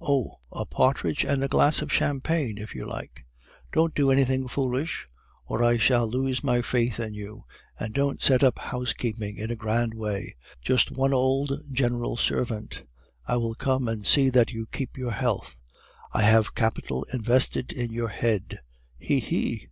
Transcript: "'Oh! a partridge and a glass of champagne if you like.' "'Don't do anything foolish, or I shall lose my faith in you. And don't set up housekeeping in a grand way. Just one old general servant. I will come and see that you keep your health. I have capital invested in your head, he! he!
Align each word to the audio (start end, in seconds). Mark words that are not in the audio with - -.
"'Oh! 0.00 0.38
a 0.50 0.64
partridge 0.64 1.26
and 1.26 1.44
a 1.44 1.46
glass 1.46 1.82
of 1.82 1.92
champagne 1.92 2.56
if 2.56 2.74
you 2.74 2.86
like.' 2.86 3.26
"'Don't 3.70 3.94
do 3.94 4.10
anything 4.10 4.48
foolish, 4.48 5.06
or 5.44 5.62
I 5.62 5.76
shall 5.76 6.08
lose 6.08 6.42
my 6.42 6.62
faith 6.62 6.98
in 6.98 7.12
you. 7.12 7.44
And 7.78 7.92
don't 7.92 8.22
set 8.22 8.42
up 8.42 8.58
housekeeping 8.58 9.36
in 9.36 9.50
a 9.50 9.56
grand 9.56 9.92
way. 9.92 10.36
Just 10.62 10.90
one 10.90 11.12
old 11.12 11.64
general 11.70 12.16
servant. 12.16 12.80
I 13.26 13.36
will 13.36 13.54
come 13.54 13.88
and 13.88 14.06
see 14.06 14.30
that 14.30 14.52
you 14.54 14.64
keep 14.72 14.96
your 14.96 15.12
health. 15.12 15.54
I 16.14 16.22
have 16.22 16.54
capital 16.54 17.04
invested 17.12 17.70
in 17.70 17.92
your 17.92 18.08
head, 18.08 18.60
he! 18.98 19.20
he! 19.20 19.68